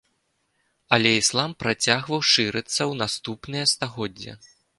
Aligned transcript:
Але 0.95 1.11
іслам 1.17 1.53
працягваў 1.63 2.25
шырыцца 2.33 2.75
ў 2.75 2.93
наступныя 3.03 3.63
стагоддзі. 3.75 4.31